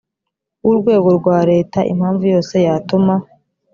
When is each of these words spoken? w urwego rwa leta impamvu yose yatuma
w 0.63 0.67
urwego 0.71 1.09
rwa 1.19 1.37
leta 1.51 1.79
impamvu 1.91 2.23
yose 2.33 2.55
yatuma 2.67 3.13